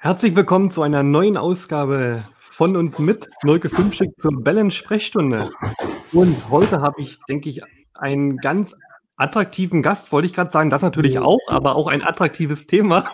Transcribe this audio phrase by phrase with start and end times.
[0.00, 5.50] Herzlich willkommen zu einer neuen Ausgabe von und mit Nolke Filmschick zur Balance-Sprechstunde.
[6.12, 7.62] Und heute habe ich, denke ich,
[7.94, 8.76] einen ganz
[9.16, 13.10] attraktiven Gast, wollte ich gerade sagen, das natürlich auch, aber auch ein attraktives Thema.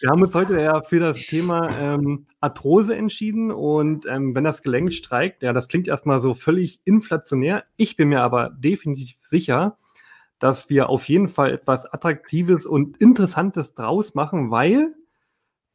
[0.00, 4.62] Wir haben uns heute ja für das Thema ähm, Arthrose entschieden und ähm, wenn das
[4.62, 7.64] Gelenk streikt, ja, das klingt erstmal so völlig inflationär.
[7.76, 9.78] Ich bin mir aber definitiv sicher,
[10.40, 14.94] dass wir auf jeden Fall etwas Attraktives und Interessantes draus machen, weil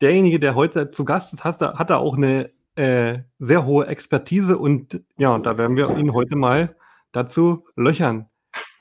[0.02, 4.58] derjenige, der heute zu Gast ist, hat, hat da auch eine äh, sehr hohe Expertise
[4.58, 6.76] und ja, da werden wir ihn heute mal
[7.12, 8.30] dazu löchern.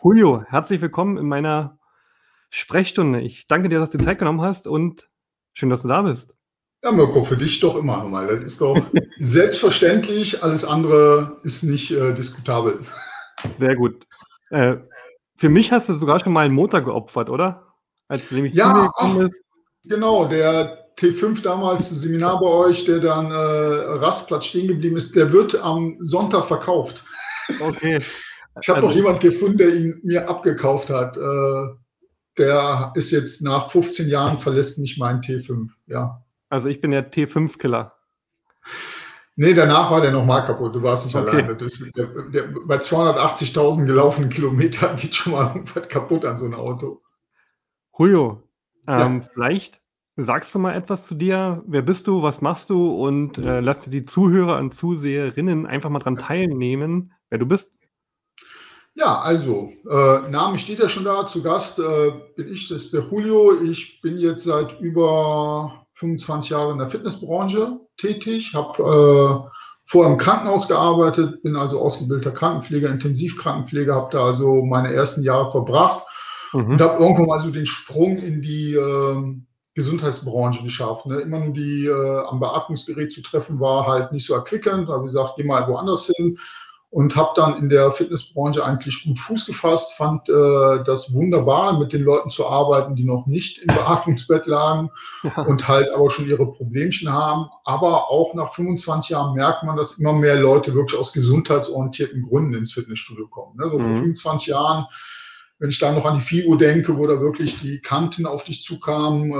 [0.03, 1.79] Julio, herzlich willkommen in meiner
[2.51, 3.21] Sprechstunde.
[3.21, 5.09] Ich danke dir, dass du die Zeit genommen hast und
[5.53, 6.35] schön, dass du da bist.
[6.83, 8.27] Ja, Mirko, für dich doch immer einmal.
[8.27, 8.77] Das ist doch
[9.19, 10.43] selbstverständlich.
[10.43, 12.81] Alles andere ist nicht äh, diskutabel.
[13.59, 14.07] Sehr gut.
[14.51, 14.77] Äh,
[15.37, 17.75] für mich hast du sogar schon mal einen Motor geopfert, oder?
[18.07, 19.17] Als nämlich ja, ach,
[19.85, 20.29] genau.
[20.29, 25.61] Der T5 damals Seminar bei euch, der dann äh, Rastplatz stehen geblieben ist, der wird
[25.61, 27.05] am Sonntag verkauft.
[27.61, 27.99] Okay.
[28.61, 31.17] Ich habe also, noch jemand gefunden, der ihn mir abgekauft hat.
[31.17, 31.67] Äh,
[32.39, 35.71] der ist jetzt nach 15 Jahren verlässt mich mein T5.
[35.87, 36.25] Ja.
[36.49, 37.95] Also ich bin der T5-Killer.
[39.37, 40.75] Nee, danach war der nochmal kaputt.
[40.75, 41.29] Du warst nicht okay.
[41.29, 41.57] alleine.
[41.57, 46.55] Das, der, der, bei 280.000 gelaufenen Kilometern geht schon mal was kaputt an so einem
[46.55, 47.03] Auto.
[47.99, 48.43] Julio,
[48.87, 49.29] ähm, ja.
[49.33, 49.81] vielleicht
[50.17, 51.63] Sagst du mal etwas zu dir?
[51.67, 52.23] Wer bist du?
[52.23, 52.95] Was machst du?
[52.95, 57.73] Und äh, lass dir die Zuhörer und Zuseherinnen einfach mal dran teilnehmen, wer du bist.
[58.95, 61.27] Ja, also, äh, Name steht ja schon da.
[61.27, 63.61] Zu Gast äh, bin ich, das ist der Julio.
[63.61, 69.51] Ich bin jetzt seit über 25 Jahren in der Fitnessbranche tätig, habe äh,
[69.85, 75.51] vorher im Krankenhaus gearbeitet, bin also ausgebildeter Krankenpfleger, Intensivkrankenpfleger, habe da also meine ersten Jahre
[75.51, 76.05] verbracht
[76.53, 76.71] mhm.
[76.71, 81.07] und habe irgendwann mal so den Sprung in die ähm, Gesundheitsbranche geschafft.
[81.07, 81.21] Ne?
[81.21, 84.89] Immer nur die äh, am Beatmungsgerät zu treffen war halt nicht so erquickend.
[84.89, 86.39] Da habe ich gesagt, geh mal woanders hin
[86.95, 91.93] und habe dann in der Fitnessbranche eigentlich gut Fuß gefasst, fand äh, das wunderbar, mit
[91.93, 94.91] den Leuten zu arbeiten, die noch nicht im Beatmungsbett lagen
[95.25, 95.43] ja.
[95.43, 97.49] und halt aber schon ihre Problemchen haben.
[97.65, 102.55] Aber auch nach 25 Jahren merkt man, dass immer mehr Leute wirklich aus gesundheitsorientierten Gründen
[102.55, 103.57] ins Fitnessstudio kommen.
[103.57, 103.69] Ne?
[103.73, 103.83] So mhm.
[103.83, 104.87] vor 25 Jahren
[105.59, 108.63] wenn ich da noch an die FIBO denke, wo da wirklich die Kanten auf dich
[108.63, 109.35] zukamen, äh,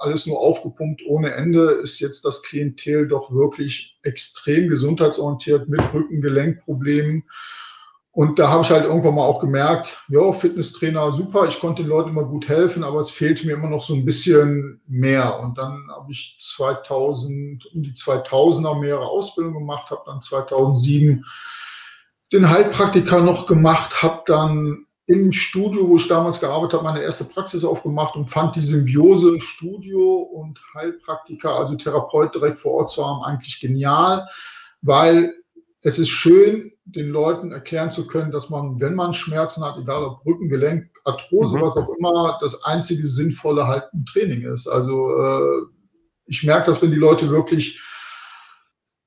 [0.00, 7.24] alles nur aufgepumpt ohne Ende, ist jetzt das Klientel doch wirklich extrem gesundheitsorientiert mit Rückengelenkproblemen.
[8.14, 11.88] Und da habe ich halt irgendwann mal auch gemerkt, ja, Fitnesstrainer, super, ich konnte den
[11.88, 15.40] Leuten immer gut helfen, aber es fehlte mir immer noch so ein bisschen mehr.
[15.40, 21.24] Und dann habe ich 2000, um die 2000er mehrere Ausbildungen gemacht, habe dann 2007
[22.34, 27.24] den Heilpraktiker noch gemacht, habe dann im Studio, wo ich damals gearbeitet habe, meine erste
[27.24, 33.04] Praxis aufgemacht und fand die Symbiose Studio und Heilpraktiker, also Therapeut direkt vor Ort zu
[33.04, 34.26] haben, eigentlich genial,
[34.80, 35.34] weil
[35.82, 40.04] es ist schön, den Leuten erklären zu können, dass man, wenn man Schmerzen hat, egal
[40.04, 41.62] ob Rücken, Gelenk, Arthrose, mhm.
[41.62, 44.68] was auch immer, das einzige Sinnvolle halt ein Training ist.
[44.68, 45.62] Also äh,
[46.26, 47.80] ich merke das, wenn die Leute wirklich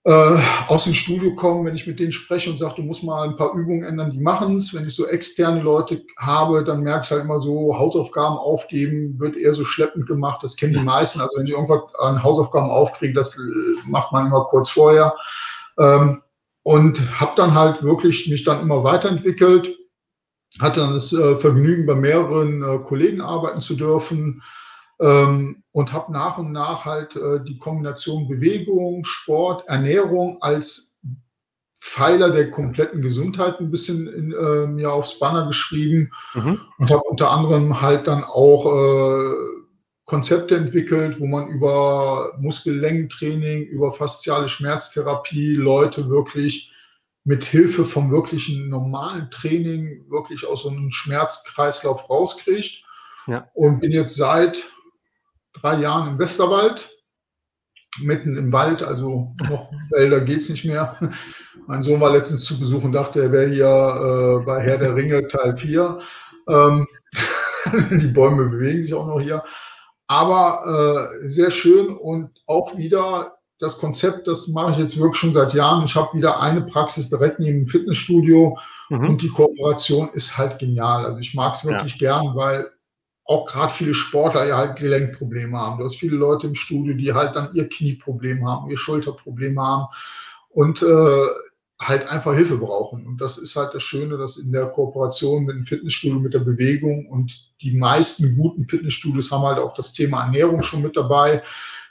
[0.06, 3.28] äh, aus dem Studio kommen, wenn ich mit denen spreche und sage, du musst mal
[3.28, 4.72] ein paar Übungen ändern, die machen es.
[4.72, 9.36] Wenn ich so externe Leute habe, dann merke ich halt immer so, Hausaufgaben aufgeben wird
[9.36, 10.44] eher so schleppend gemacht.
[10.44, 11.22] Das kennen die meisten.
[11.22, 13.42] Also wenn die irgendwas an Hausaufgaben aufkriegen, das äh,
[13.86, 15.16] macht man immer kurz vorher.
[15.80, 16.22] Ähm,
[16.62, 19.68] und habe dann halt wirklich mich dann immer weiterentwickelt.
[20.60, 24.44] Hatte dann das äh, Vergnügen, bei mehreren äh, Kollegen arbeiten zu dürfen
[25.00, 30.98] ähm, und habe nach und nach halt äh, die Kombination Bewegung, Sport, Ernährung als
[31.80, 36.60] Pfeiler der kompletten Gesundheit ein bisschen in, äh, mir aufs Banner geschrieben mhm.
[36.80, 39.36] und habe unter anderem halt dann auch äh,
[40.06, 46.72] Konzepte entwickelt, wo man über Muskellängentraining, über fasziale Schmerztherapie Leute wirklich
[47.24, 52.84] mit Hilfe vom wirklichen normalen Training wirklich aus so einem Schmerzkreislauf rauskriegt.
[53.28, 53.50] Ja.
[53.54, 54.72] Und bin jetzt seit
[55.62, 56.90] drei Jahren im Westerwald,
[58.02, 60.98] mitten im Wald, also noch Wälder geht es nicht mehr.
[61.68, 63.66] Mein Sohn war letztens zu Besuch und dachte, er wäre hier
[64.42, 66.00] äh, bei Herr der Ringe Teil 4.
[66.50, 66.88] Ähm,
[67.92, 69.44] die Bäume bewegen sich auch noch hier.
[70.08, 75.34] Aber äh, sehr schön und auch wieder das Konzept, das mache ich jetzt wirklich schon
[75.34, 75.86] seit Jahren.
[75.86, 78.58] Ich habe wieder eine Praxis direkt neben dem Fitnessstudio
[78.90, 79.10] mhm.
[79.10, 81.06] und die Kooperation ist halt genial.
[81.06, 82.22] Also ich mag es wirklich ja.
[82.22, 82.70] gern, weil
[83.26, 85.80] auch gerade viele Sportler ja halt Gelenkprobleme haben.
[85.80, 89.88] Du hast viele Leute im Studio, die halt dann ihr Knieproblem haben, ihr Schulterproblem haben
[90.50, 91.28] und äh,
[91.82, 93.06] halt einfach Hilfe brauchen.
[93.06, 96.40] Und das ist halt das Schöne, dass in der Kooperation mit dem Fitnessstudio, mit der
[96.40, 101.42] Bewegung und die meisten guten Fitnessstudios haben halt auch das Thema Ernährung schon mit dabei,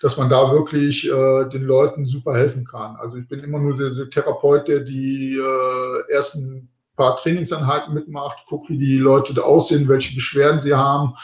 [0.00, 2.96] dass man da wirklich äh, den Leuten super helfen kann.
[2.96, 8.44] Also ich bin immer nur der, der Therapeut, der die äh, ersten paar Trainingseinheiten mitmacht,
[8.46, 11.14] guckt, wie die Leute da aussehen, welche Beschwerden sie haben.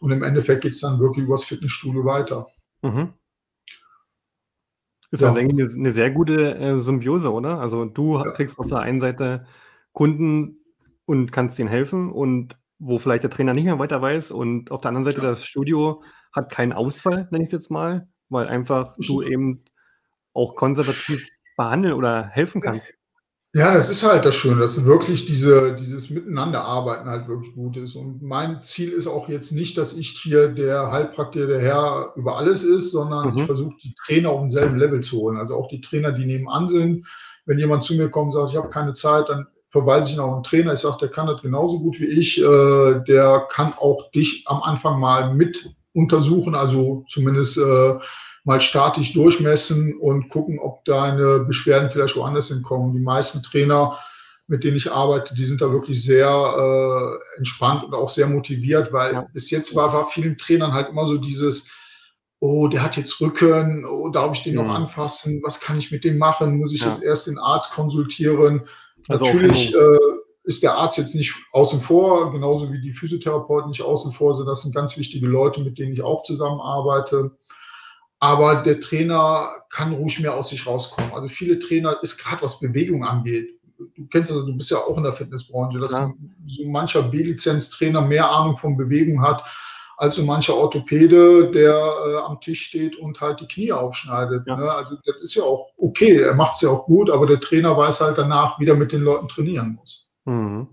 [0.00, 2.46] Und im Endeffekt geht es dann wirklich übers Fitnessstudio weiter.
[2.82, 3.12] Mhm.
[5.10, 7.58] Ist ja, denke ich, eine sehr gute äh, Symbiose, oder?
[7.58, 8.30] Also du ja.
[8.30, 9.46] kriegst auf der einen Seite
[9.92, 10.58] Kunden
[11.04, 14.80] und kannst ihnen helfen und wo vielleicht der Trainer nicht mehr weiter weiß und auf
[14.80, 15.30] der anderen Seite ja.
[15.30, 16.02] das Studio
[16.32, 19.64] hat keinen Ausfall, nenne ich es jetzt mal, weil einfach du eben
[20.32, 22.94] auch konservativ behandeln oder helfen kannst.
[23.52, 27.96] Ja, das ist halt das Schöne, dass wirklich diese, dieses Miteinanderarbeiten halt wirklich gut ist.
[27.96, 32.36] Und mein Ziel ist auch jetzt nicht, dass ich hier der Heilpraktiker, der Herr über
[32.36, 33.38] alles ist, sondern mhm.
[33.38, 35.36] ich versuche die Trainer auf demselben Level zu holen.
[35.36, 37.08] Also auch die Trainer, die nebenan sind.
[37.44, 40.32] Wenn jemand zu mir kommt und sagt, ich habe keine Zeit, dann verweise ich auf
[40.32, 40.74] einen Trainer.
[40.74, 42.40] Ich sage, der kann das genauso gut wie ich.
[42.40, 47.98] Äh, der kann auch dich am Anfang mal mit untersuchen, also zumindest äh,
[48.44, 52.92] mal statisch durchmessen und gucken, ob deine Beschwerden vielleicht woanders hinkommen.
[52.92, 53.98] Die meisten Trainer,
[54.46, 58.92] mit denen ich arbeite, die sind da wirklich sehr äh, entspannt und auch sehr motiviert,
[58.92, 59.26] weil ja.
[59.32, 61.68] bis jetzt war, war vielen Trainern halt immer so dieses,
[62.40, 64.62] oh, der hat jetzt Rücken, oh, darf ich den ja.
[64.62, 66.88] noch anfassen, was kann ich mit dem machen, muss ich ja.
[66.88, 68.62] jetzt erst den Arzt konsultieren.
[69.08, 69.98] Also Natürlich äh,
[70.44, 74.46] ist der Arzt jetzt nicht außen vor, genauso wie die Physiotherapeuten nicht außen vor sind.
[74.46, 77.32] Das sind ganz wichtige Leute, mit denen ich auch zusammenarbeite.
[78.20, 81.12] Aber der Trainer kann ruhig mehr aus sich rauskommen.
[81.12, 83.58] Also viele Trainer ist gerade was Bewegung angeht.
[83.78, 86.12] Du kennst also, du bist ja auch in der Fitnessbranche, dass ja.
[86.46, 89.42] so mancher B-Lizenz-Trainer mehr Ahnung von Bewegung hat
[90.00, 94.46] als so mancher Orthopäde, der äh, am Tisch steht und halt die Knie aufschneidet.
[94.46, 94.56] Ja.
[94.56, 94.72] Ne?
[94.72, 97.76] Also das ist ja auch okay, er macht es ja auch gut, aber der Trainer
[97.76, 100.08] weiß halt danach, wie er mit den Leuten trainieren muss.
[100.24, 100.68] Mhm.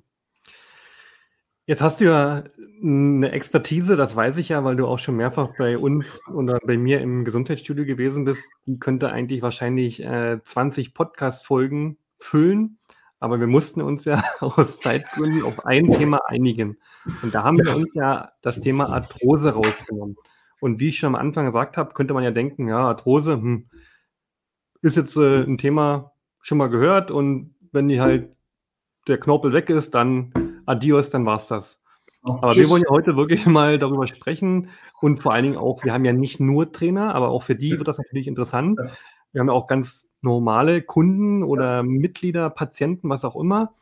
[1.65, 2.45] Jetzt hast du ja
[2.81, 6.77] eine Expertise, das weiß ich ja, weil du auch schon mehrfach bei uns oder bei
[6.77, 8.49] mir im Gesundheitsstudio gewesen bist.
[8.65, 12.77] Die könnte eigentlich wahrscheinlich äh, 20 Podcast-Folgen füllen.
[13.19, 16.77] Aber wir mussten uns ja aus Zeitgründen auf ein Thema einigen.
[17.23, 20.15] Und da haben wir uns ja das Thema Arthrose rausgenommen.
[20.59, 23.69] Und wie ich schon am Anfang gesagt habe, könnte man ja denken, ja, Arthrose hm,
[24.81, 27.11] ist jetzt äh, ein Thema schon mal gehört.
[27.11, 28.35] Und wenn die halt
[29.07, 31.79] der Knorpel weg ist, dann adios, dann war's das.
[32.27, 32.63] Aber Tschüss.
[32.63, 34.69] wir wollen ja heute wirklich mal darüber sprechen
[35.01, 37.77] und vor allen Dingen auch, wir haben ja nicht nur Trainer, aber auch für die
[37.77, 38.79] wird das natürlich interessant.
[39.31, 43.73] Wir haben ja auch ganz normale Kunden oder Mitglieder, Patienten, was auch immer.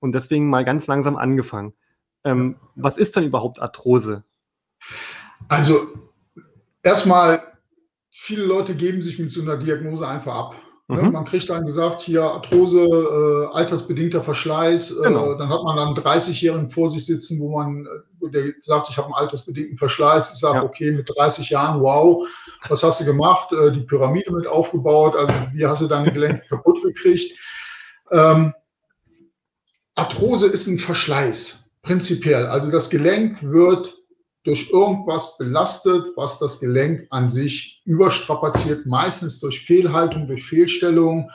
[0.00, 1.74] Und deswegen mal ganz langsam angefangen.
[2.24, 4.24] Ähm, was ist denn überhaupt Arthrose?
[5.48, 5.78] Also
[6.82, 7.40] erstmal,
[8.10, 10.56] viele Leute geben sich mit so einer Diagnose einfach ab.
[10.88, 11.02] Ne?
[11.02, 11.12] Mhm.
[11.12, 14.98] Man kriegt dann gesagt, hier Arthrose, äh, altersbedingter Verschleiß.
[14.98, 15.32] Äh, genau.
[15.32, 17.86] Äh, dann hat man dann 30-Jährigen vor sich sitzen, wo man
[18.20, 20.32] der sagt, ich habe einen altersbedingten Verschleiß.
[20.32, 20.64] Ich sage, ja.
[20.64, 22.26] okay, mit 30 Jahren, wow,
[22.68, 23.52] was hast du gemacht?
[23.52, 25.16] Äh, die Pyramide mit aufgebaut.
[25.16, 27.38] Also wie hast du deine Gelenke kaputt gekriegt?
[28.10, 28.54] Ähm,
[29.94, 32.46] Arthrose ist ein Verschleiß, prinzipiell.
[32.46, 33.96] Also das Gelenk wird
[34.44, 41.30] durch irgendwas belastet, was das Gelenk an sich überstrapaziert, meistens durch Fehlhaltung, durch Fehlstellung.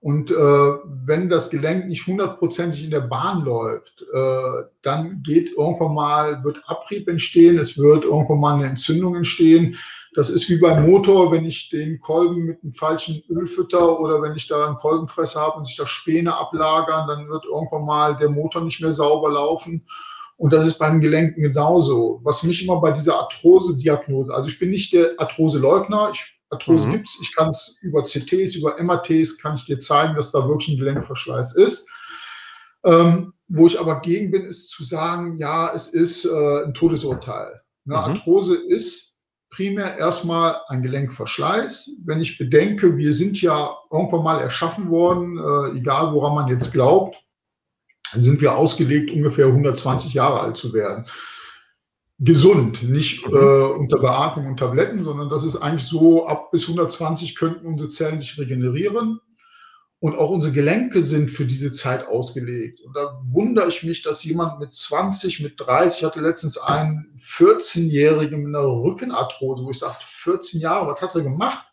[0.00, 5.94] Und äh, wenn das Gelenk nicht hundertprozentig in der Bahn läuft, äh, dann geht irgendwann
[5.94, 9.76] mal, wird Abrieb entstehen, es wird irgendwann mal eine Entzündung entstehen.
[10.14, 14.22] Das ist wie beim Motor, wenn ich den Kolben mit einem falschen Öl fütter oder
[14.22, 18.16] wenn ich da einen Kolbenfresser habe und sich da Späne ablagern, dann wird irgendwann mal
[18.16, 19.84] der Motor nicht mehr sauber laufen.
[20.36, 22.20] Und das ist beim Gelenken genauso.
[22.24, 26.92] Was mich immer bei dieser Arthrose-Diagnose, also ich bin nicht der Arthrose-Leugner, ich, Arthrose mhm.
[26.92, 30.46] gibt es, ich kann es über CTs, über MRTs, kann ich dir zeigen, dass da
[30.48, 31.88] wirklich ein Gelenkverschleiß ist.
[32.84, 37.60] Ähm, wo ich aber gegen bin, ist zu sagen, ja, es ist äh, ein Todesurteil.
[37.84, 37.94] Ne?
[37.96, 38.02] Mhm.
[38.02, 39.18] Arthrose ist
[39.50, 41.98] primär erstmal ein Gelenkverschleiß.
[42.04, 46.72] Wenn ich bedenke, wir sind ja irgendwann mal erschaffen worden, äh, egal woran man jetzt
[46.72, 47.16] glaubt,
[48.12, 51.06] sind wir ausgelegt, ungefähr 120 Jahre alt zu werden.
[52.18, 53.34] Gesund, nicht mhm.
[53.34, 57.88] äh, unter Beatmung und Tabletten, sondern das ist eigentlich so, ab bis 120 könnten unsere
[57.88, 59.20] Zellen sich regenerieren.
[60.00, 62.78] Und auch unsere Gelenke sind für diese Zeit ausgelegt.
[62.82, 67.14] Und da wundere ich mich, dass jemand mit 20, mit 30, ich hatte letztens einen
[67.16, 71.64] 14-Jährigen mit einer Rückenarthrose, wo ich sagte, 14 Jahre, was hat er gemacht?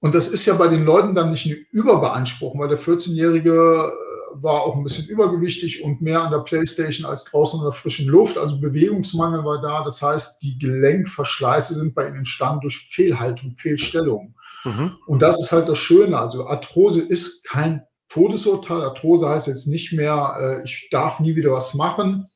[0.00, 3.90] Und das ist ja bei den Leuten dann nicht eine Überbeanspruchung, weil der 14-Jährige
[4.34, 8.06] war auch ein bisschen übergewichtig und mehr an der Playstation als draußen in der frischen
[8.06, 8.38] Luft.
[8.38, 9.84] Also Bewegungsmangel war da.
[9.84, 14.32] Das heißt, die Gelenkverschleiße sind bei ihnen entstanden durch Fehlhaltung, Fehlstellung.
[14.64, 14.96] Mhm.
[15.06, 16.18] Und das ist halt das Schöne.
[16.18, 18.82] Also Arthrose ist kein Todesurteil.
[18.82, 22.28] Arthrose heißt jetzt nicht mehr, äh, ich darf nie wieder was machen.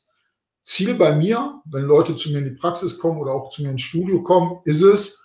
[0.65, 3.71] Ziel bei mir, wenn Leute zu mir in die Praxis kommen oder auch zu mir
[3.71, 5.25] ins Studio kommen, ist es,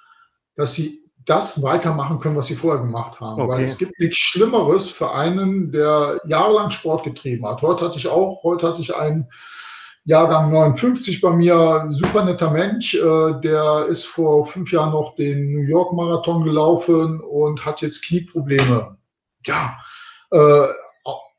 [0.55, 3.41] dass sie das weitermachen können, was sie vorher gemacht haben.
[3.41, 3.51] Okay.
[3.51, 7.61] Weil es gibt nichts Schlimmeres für einen, der jahrelang Sport getrieben hat.
[7.61, 9.27] Heute hatte ich auch, heute hatte ich einen
[10.05, 15.51] Jahrgang 59 bei mir, super netter Mensch, äh, der ist vor fünf Jahren noch den
[15.51, 18.97] New York Marathon gelaufen und hat jetzt Knieprobleme.
[19.45, 19.77] Ja,
[20.31, 20.67] äh,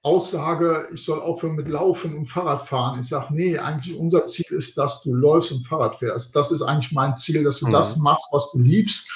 [0.03, 3.01] Aussage, ich soll aufhören mit Laufen und Fahrradfahren.
[3.01, 6.37] Ich sage, nee, eigentlich unser Ziel ist, dass du läufst und Fahrrad fährst.
[6.37, 7.73] Das ist eigentlich mein Ziel, dass du mhm.
[7.73, 9.11] das machst, was du liebst,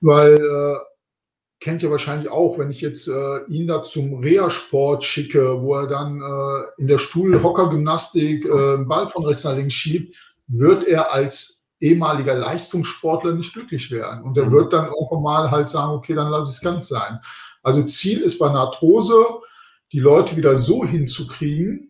[0.00, 0.76] weil äh,
[1.60, 5.88] kennt ihr wahrscheinlich auch, wenn ich jetzt äh, ihn da zum Reha-Sport schicke, wo er
[5.88, 11.12] dann äh, in der Stuhlhockergymnastik äh, einen Ball von rechts nach links schiebt, wird er
[11.12, 14.22] als ehemaliger Leistungssportler nicht glücklich werden.
[14.22, 14.52] Und er mhm.
[14.52, 17.20] wird dann irgendwann mal halt sagen, okay, dann lass es ganz sein.
[17.62, 19.24] Also Ziel ist bei einer Arthrose,
[19.92, 21.87] die Leute wieder so hinzukriegen,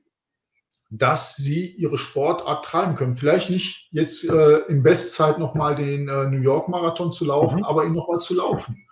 [0.91, 3.17] dass sie ihre Sportart treiben können.
[3.17, 7.65] Vielleicht nicht jetzt äh, in Bestzeit nochmal den äh, New York Marathon zu laufen, mhm.
[7.65, 8.87] aber ihn nochmal zu laufen.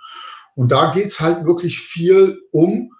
[0.54, 2.90] Und da geht's halt wirklich viel um,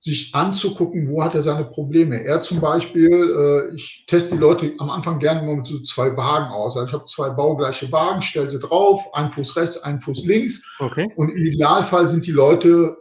[0.00, 2.22] sich anzugucken, wo hat er seine Probleme.
[2.22, 6.14] Er zum Beispiel, äh, ich teste die Leute am Anfang gerne immer mit so zwei
[6.16, 6.76] Wagen aus.
[6.76, 10.76] Also ich habe zwei baugleiche Wagen, stelle sie drauf, ein Fuß rechts, ein Fuß links.
[10.78, 11.10] Okay.
[11.16, 12.98] Und im Idealfall sind die Leute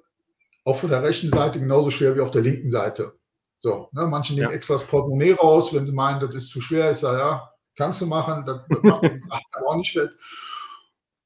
[0.64, 3.14] auf der rechten Seite genauso schwer wie auf der linken Seite.
[3.64, 4.54] So, ne, manche nehmen ja.
[4.54, 6.92] extra das Portemonnaie raus, wenn sie meinen, das ist zu schwer.
[6.92, 10.12] Ich sage, ja, kannst du machen, das, macht auch nicht fett.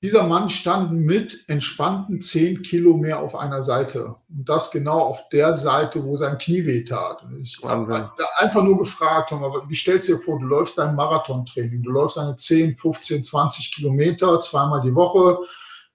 [0.04, 4.18] Dieser Mann stand mit entspannten 10 Kilo mehr auf einer Seite.
[4.30, 7.24] Und das genau auf der Seite, wo sein Knie weh tat.
[7.24, 11.82] Und ich habe einfach nur gefragt, wie stellst du dir vor, du läufst dein Marathontraining,
[11.82, 15.40] du läufst deine 10, 15, 20 Kilometer zweimal die Woche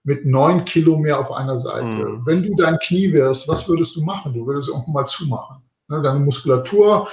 [0.03, 1.97] mit 9 Kilo mehr auf einer Seite.
[1.97, 2.27] Mhm.
[2.27, 4.35] Wenn du dein Knie wärst, was würdest du machen?
[4.35, 5.62] Du würdest irgendwann mal zumachen.
[5.93, 7.09] Ne, deine Muskulatur.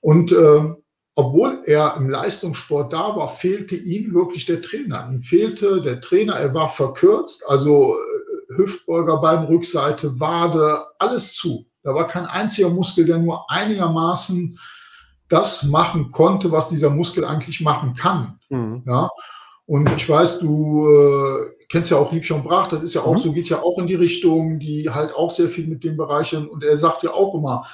[0.00, 0.74] Und äh,
[1.16, 5.08] obwohl er im Leistungssport da war, fehlte ihm wirklich der Trainer.
[5.10, 11.66] Ihm fehlte der Trainer, er war verkürzt, also äh, Hüftbeuger, Beinrückseite, Wade, alles zu.
[11.82, 14.58] Da war kein einziger Muskel, der nur einigermaßen
[15.28, 18.38] das machen konnte, was dieser Muskel eigentlich machen kann.
[18.48, 18.82] Mhm.
[18.86, 19.10] Ja.
[19.66, 23.18] Und ich weiß, du äh, kennst ja auch Liebscher Brach, das ist ja auch mhm.
[23.18, 26.48] so, geht ja auch in die Richtung, die halt auch sehr viel mit dem Bereichern.
[26.48, 27.66] Und er sagt ja auch immer,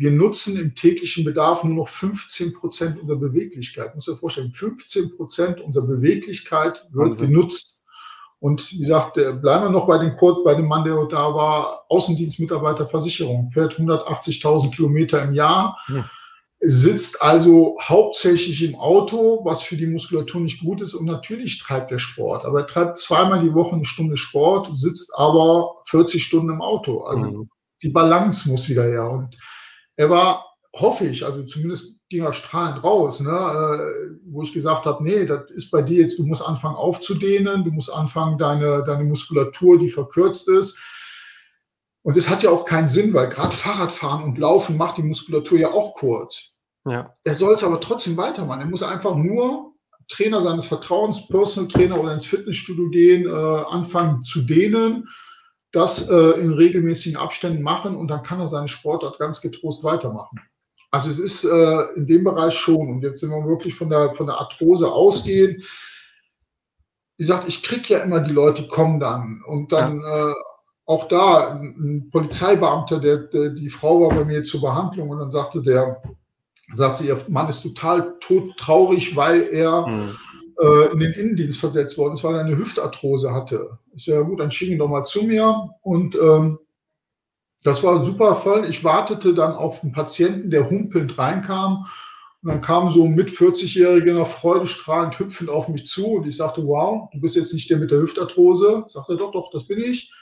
[0.00, 3.94] wir nutzen im täglichen Bedarf nur noch 15 Prozent unserer Beweglichkeit.
[3.94, 7.26] Muss dir vorstellen, 15 Prozent unserer Beweglichkeit wird Wahnsinn.
[7.26, 7.84] genutzt.
[8.38, 11.84] Und wie gesagt, bleiben wir noch bei dem Kurt, bei dem Mann, der da war,
[11.90, 16.04] Außendienstmitarbeiter Versicherung, fährt 180.000 Kilometer im Jahr, hm.
[16.60, 20.94] sitzt also hauptsächlich im Auto, was für die Muskulatur nicht gut ist.
[20.94, 25.12] Und natürlich treibt er Sport, aber er treibt zweimal die Woche eine Stunde Sport, sitzt
[25.18, 27.02] aber 40 Stunden im Auto.
[27.02, 27.50] Also hm.
[27.82, 29.10] die Balance muss wieder her.
[29.10, 29.36] Und
[30.00, 34.86] er war, hoffe ich, also zumindest ging er strahlend raus, ne, äh, wo ich gesagt
[34.86, 38.82] habe, nee, das ist bei dir jetzt, du musst anfangen aufzudehnen, du musst anfangen, deine,
[38.84, 40.80] deine Muskulatur, die verkürzt ist.
[42.02, 45.58] Und es hat ja auch keinen Sinn, weil gerade Fahrradfahren und Laufen macht die Muskulatur
[45.58, 46.60] ja auch kurz.
[46.86, 47.14] Ja.
[47.22, 48.60] Er soll es aber trotzdem weitermachen.
[48.60, 49.74] Er muss einfach nur
[50.08, 55.06] Trainer seines Vertrauens, Personal Trainer oder ins Fitnessstudio gehen, äh, anfangen zu dehnen
[55.72, 60.40] das äh, in regelmäßigen Abständen machen und dann kann er seine Sportart ganz getrost weitermachen.
[60.90, 64.12] Also es ist äh, in dem Bereich schon, und jetzt sind wir wirklich von der,
[64.12, 65.62] von der Arthrose ausgehen,
[67.16, 70.30] wie gesagt, ich kriege ja immer die Leute, die kommen dann und dann ja.
[70.30, 70.34] äh,
[70.86, 75.30] auch da ein Polizeibeamter, der, der, die Frau war bei mir zur Behandlung und dann
[75.30, 76.02] sagte der,
[76.72, 80.16] sagt sie, ihr Mann ist total tot traurig, weil er mhm
[80.60, 83.78] äh, in den Innendienst versetzt worden ist, weil er eine Hüftarthrose hatte.
[83.94, 85.70] Ich sage, ja gut, dann schick ihn doch mal zu mir.
[85.82, 86.58] Und ähm,
[87.62, 88.68] das war ein super Fall.
[88.68, 91.86] Ich wartete dann auf einen Patienten, der humpelnd reinkam.
[92.42, 96.06] Und dann kam so ein mit 40-Jähriger noch freudestrahlend hüpfend auf mich zu.
[96.06, 98.84] Und ich sagte, wow, du bist jetzt nicht der mit der Hüftarthrose.
[98.88, 100.12] Sagte er, doch, doch, das bin ich.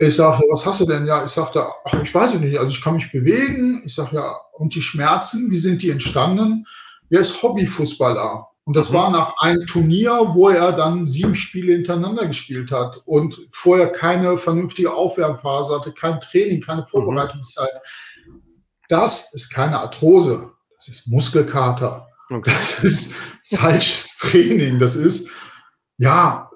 [0.00, 1.06] Ich sagte, was hast du denn?
[1.06, 3.82] Ja, ich sagte, ach, ich weiß nicht, also ich kann mich bewegen.
[3.84, 6.66] Ich sage, ja, und die Schmerzen, wie sind die entstanden?
[7.10, 8.48] Er ist Hobbyfußballer.
[8.68, 8.94] Und das mhm.
[8.96, 14.36] war nach einem Turnier, wo er dann sieben Spiele hintereinander gespielt hat und vorher keine
[14.36, 16.86] vernünftige Aufwärmphase hatte, kein Training, keine mhm.
[16.86, 17.80] Vorbereitungszeit.
[18.90, 22.08] Das ist keine Arthrose, das ist Muskelkater.
[22.28, 22.50] Okay.
[22.50, 24.78] Das ist falsches Training.
[24.78, 25.30] Das ist,
[25.96, 26.50] ja,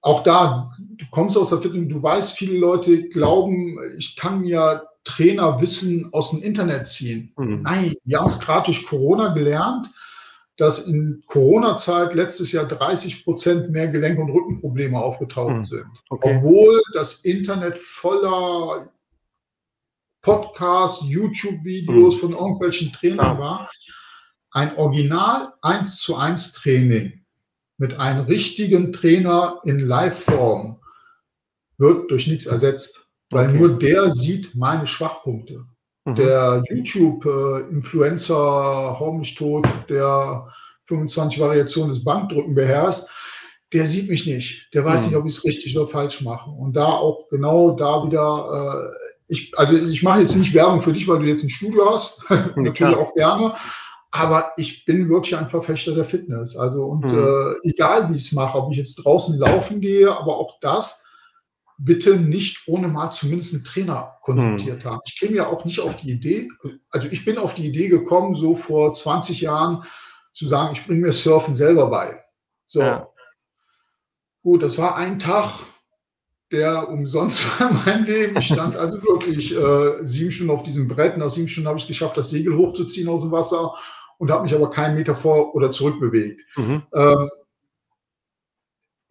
[0.00, 4.86] auch da, du kommst aus der Fitness, du weißt, viele Leute glauben, ich kann mir
[5.04, 7.34] Trainerwissen aus dem Internet ziehen.
[7.36, 7.60] Mhm.
[7.60, 9.88] Nein, wir haben es gerade durch Corona gelernt
[10.60, 15.86] dass in Corona-Zeit letztes Jahr 30 Prozent mehr Gelenk- und Rückenprobleme aufgetaucht hm, sind.
[16.10, 16.36] Okay.
[16.36, 18.92] Obwohl das Internet voller
[20.20, 22.20] Podcasts, YouTube-Videos hm.
[22.20, 23.70] von irgendwelchen Trainern war.
[24.50, 27.24] Ein Original 1 zu 1 Training
[27.78, 30.78] mit einem richtigen Trainer in Live-Form
[31.78, 33.58] wird durch nichts ersetzt, weil Okay.
[33.58, 35.64] nur der sieht meine Schwachpunkte.
[36.10, 36.14] Mhm.
[36.16, 40.46] Der YouTube-Influencer, hau mich tot, der
[40.84, 43.06] 25 Variationen des Bankdrücken beherrscht,
[43.72, 44.68] der sieht mich nicht.
[44.74, 45.06] Der weiß Mhm.
[45.08, 46.50] nicht, ob ich es richtig oder falsch mache.
[46.50, 48.94] Und da auch genau da wieder, äh,
[49.28, 52.22] ich, also ich mache jetzt nicht Werbung für dich, weil du jetzt ein Studio hast,
[52.56, 52.98] natürlich klar.
[52.98, 53.52] auch gerne.
[54.12, 56.56] Aber ich bin wirklich ein Verfechter der Fitness.
[56.56, 57.56] Also und Mhm.
[57.64, 61.06] äh, egal wie ich es mache, ob ich jetzt draußen laufen gehe, aber auch das
[61.82, 65.00] bitte nicht ohne mal zumindest einen Trainer konsultiert haben.
[65.06, 66.48] Ich käme ja auch nicht auf die Idee,
[66.90, 69.84] also ich bin auf die Idee gekommen, so vor 20 Jahren
[70.34, 72.22] zu sagen, ich bringe mir Surfen selber bei.
[72.66, 72.80] So.
[72.80, 73.08] Ja.
[74.42, 75.50] Gut, das war ein Tag,
[76.52, 78.38] der umsonst war in meinem Leben.
[78.38, 81.16] Ich stand also wirklich äh, sieben Stunden auf diesem Brett.
[81.16, 83.74] Nach sieben Stunden habe ich es geschafft, das Segel hochzuziehen aus dem Wasser
[84.18, 86.42] und habe mich aber keinen Meter vor oder zurück bewegt.
[86.56, 86.82] Mhm.
[86.92, 87.30] Ähm,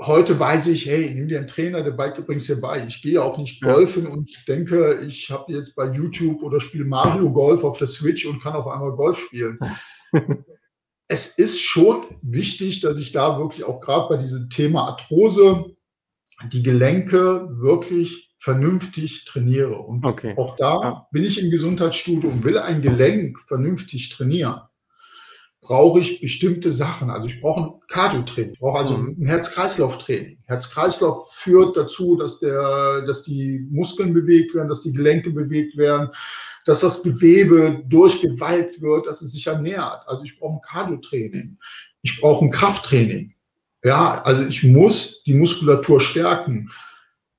[0.02, 2.86] heute weiß ich, hey, nimm dir einen Trainer, der Bike bringst dir bei.
[2.88, 3.74] Ich gehe auch nicht Ja.
[3.74, 8.26] golfen und denke, ich habe jetzt bei YouTube oder spiele Mario Golf auf der Switch
[8.26, 9.60] und kann auf einmal Golf spielen.
[11.08, 15.66] es ist schon wichtig, dass ich da wirklich auch gerade bei diesem Thema Arthrose
[16.52, 19.80] die Gelenke wirklich vernünftig trainiere.
[19.80, 20.34] Und Okay.
[20.38, 21.08] auch da Ja.
[21.12, 24.62] bin ich im Gesundheitsstudio und will ein Gelenk vernünftig trainieren.
[25.70, 27.12] Brauche ich bestimmte Sachen.
[27.12, 28.54] Also ich brauche ein Cardio-Training.
[28.54, 29.18] Ich brauche also Mhm.
[29.22, 30.40] ein Herz-Kreislauf-Training.
[30.46, 36.10] Herz-Kreislauf führt dazu, dass, der, dass die Muskeln bewegt werden, dass die Gelenke bewegt werden,
[36.66, 40.02] dass das Gewebe durchgewalkt wird, dass es sich ernährt.
[40.08, 41.60] Also ich brauche ein Cardio-Training.
[42.02, 43.32] Ich brauche ein Krafttraining.
[43.84, 46.72] Ja, also ich muss die Muskulatur stärken.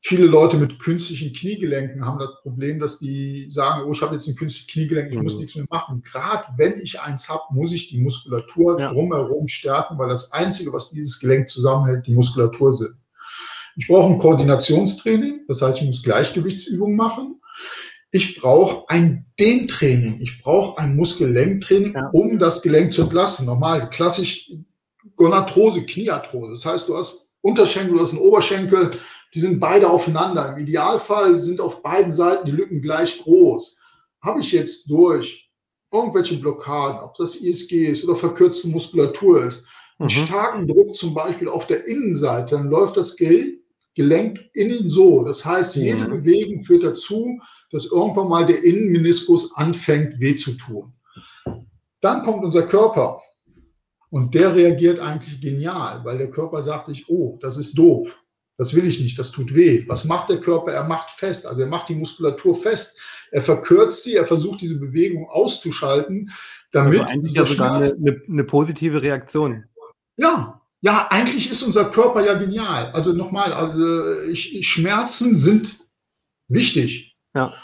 [0.02, 4.26] Viele Leute mit künstlichen Kniegelenken haben das Problem, dass die sagen, oh, ich habe jetzt
[4.28, 5.40] ein künstliches Kniegelenk, ich muss Mhm.
[5.40, 6.00] nichts mehr machen.
[6.02, 8.92] Gerade wenn ich eins habe, muss ich die Muskulatur Ja.
[8.92, 12.94] drumherum stärken, weil das Einzige, was dieses Gelenk zusammenhält, die Muskulatur sind.
[13.76, 17.40] Ich brauche ein Koordinationstraining, das heißt, ich muss Gleichgewichtsübungen machen.
[18.10, 22.08] Ich brauche ein Dehntraining, ich brauche ein Muskellenktraining, Ja.
[22.12, 23.46] um das Gelenk zu entlasten.
[23.46, 24.50] Normal, klassisch
[25.14, 26.52] Gonarthrose, Kniearthrose.
[26.52, 28.90] Das heißt, du hast Unterschenkel, du hast einen Oberschenkel,
[29.34, 30.52] die sind beide aufeinander.
[30.56, 33.76] Im Idealfall sind auf beiden Seiten die Lücken gleich groß.
[34.22, 35.48] Habe ich jetzt durch
[35.92, 39.66] irgendwelche Blockaden, ob das ISG ist oder verkürzte Muskulatur ist,
[39.98, 40.10] einen Mhm.
[40.26, 43.58] starken Druck zum Beispiel auf der Innenseite, dann läuft das Ge-
[43.94, 45.24] Gelenk innen so.
[45.24, 46.10] Das heißt, jede Mhm.
[46.22, 47.38] Bewegung führt dazu,
[47.72, 50.92] dass irgendwann mal der Innenmeniskus anfängt, weh zu tun.
[52.00, 53.20] Dann kommt unser Körper
[54.10, 58.18] und der reagiert eigentlich genial, weil der Körper sagt sich, oh, das ist doof.
[58.60, 59.86] Das will ich nicht, das tut weh.
[59.88, 60.70] Was macht der Körper?
[60.70, 63.00] Er macht fest, also er macht die Muskulatur fest.
[63.30, 66.30] Er verkürzt sie, er versucht diese Bewegung auszuschalten,
[66.70, 69.64] damit Also eigentlich ja sogar eine, eine, eine positive Reaktion.
[70.18, 72.90] ja, ja, eigentlich ist unser Körper ja genial.
[72.92, 75.78] Also nochmal, also ich, Schmerzen sind
[76.48, 77.16] wichtig.
[77.34, 77.54] Ja.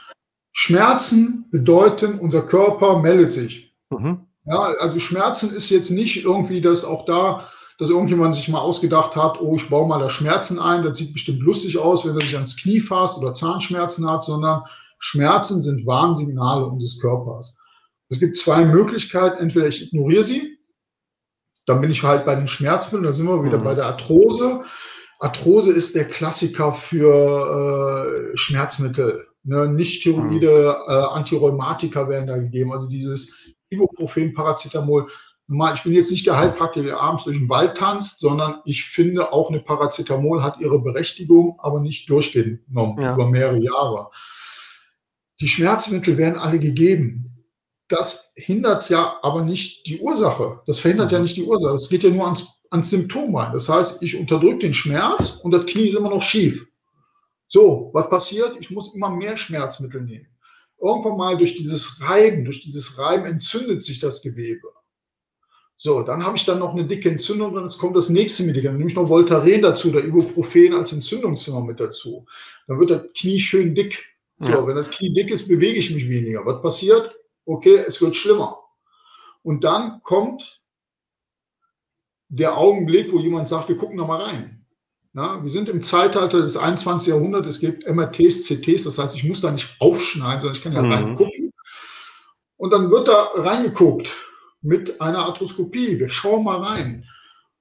[0.52, 3.76] Schmerzen bedeuten, unser Körper meldet sich.
[3.90, 4.26] Mhm.
[4.46, 9.16] Ja, also Schmerzen ist jetzt nicht irgendwie, dass auch da, dass irgendjemand sich mal ausgedacht
[9.16, 12.22] hat, oh, ich baue mal da Schmerzen ein, das sieht bestimmt lustig aus, wenn er
[12.22, 14.62] sich ans Knie fasst oder Zahnschmerzen hat, sondern
[14.98, 17.56] Schmerzen sind Warnsignale unseres Körpers.
[18.08, 20.58] Es gibt zwei Möglichkeiten, entweder ich ignoriere sie,
[21.66, 23.64] dann bin ich halt bei den Schmerzmitteln, da sind wir wieder Mhm.
[23.64, 24.62] bei der Arthrose.
[25.18, 29.26] Arthrose ist der Klassiker für äh, Schmerzmittel.
[29.42, 29.68] Ne?
[29.68, 33.32] Nicht Steroide, äh, Antirheumatika werden da gegeben, also dieses
[33.70, 35.08] Ibuprofen, Paracetamol.
[35.48, 39.32] Ich bin jetzt nicht der Heilpraktiker, der abends durch den Wald tanzt, sondern ich finde
[39.32, 43.14] auch eine Paracetamol hat ihre Berechtigung, aber nicht durchgenommen Ja.
[43.14, 44.10] über mehrere Jahre.
[45.40, 47.44] Die Schmerzmittel werden alle gegeben.
[47.88, 50.62] Das hindert ja aber nicht die Ursache.
[50.66, 51.24] Das verhindert ja Mhm.
[51.24, 51.74] nicht die Ursache.
[51.74, 53.52] Es geht ja nur ans, ans Symptom rein.
[53.52, 56.66] Das heißt, ich unterdrücke den Schmerz und das Knie ist immer noch schief.
[57.48, 58.56] So, was passiert?
[58.58, 60.26] Ich muss immer mehr Schmerzmittel nehmen.
[60.82, 64.66] Irgendwann mal durch dieses Reiben, durch dieses Reiben entzündet sich das Gewebe.
[65.78, 68.78] So, dann habe ich dann noch eine dicke Entzündung und es kommt das nächste Medikament,
[68.78, 72.24] nämlich noch Voltaren dazu, oder Ibuprofen als Entzündungszimmer mit dazu.
[72.66, 74.06] Dann wird das Knie schön dick.
[74.38, 74.66] So, Ja.
[74.66, 76.44] wenn das Knie dick ist, bewege ich mich weniger.
[76.46, 77.14] Was passiert?
[77.44, 78.58] Okay, es wird schlimmer.
[79.42, 80.62] Und dann kommt
[82.28, 84.64] der Augenblick, wo jemand sagt, wir gucken da mal rein.
[85.12, 87.08] Na, wir sind im Zeitalter des 21.
[87.14, 90.72] Jahrhunderts, es gibt MRTs, CTs, das heißt, ich muss da nicht aufschneiden, sondern ich kann
[90.72, 90.92] ja Mhm.
[90.92, 91.52] reingucken.
[92.56, 94.10] Und dann wird da reingeguckt
[94.66, 95.98] mit einer Arthroskopie.
[95.98, 97.08] Wir schauen mal rein.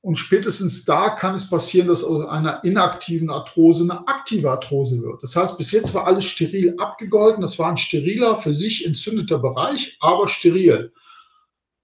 [0.02, 5.22] Und spätestens da kann es passieren, dass aus einer inaktiven Arthrose eine aktive Arthrose wird.
[5.24, 7.42] Das heißt, bis jetzt war alles steril abgegolten.
[7.42, 10.94] Das war ein steriler, für sich entzündeter Bereich, aber steril.